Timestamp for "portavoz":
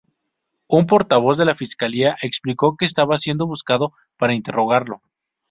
0.87-1.37